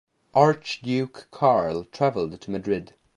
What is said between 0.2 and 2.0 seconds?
Archduke Karl